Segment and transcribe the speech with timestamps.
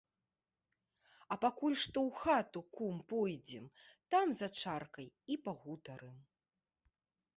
[1.33, 3.65] А пакуль што ў хату, кум, пойдзем,
[4.15, 6.17] там за чаркай і пагутарым.